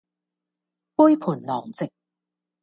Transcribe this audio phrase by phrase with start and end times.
[0.95, 1.91] 杯盤狼藉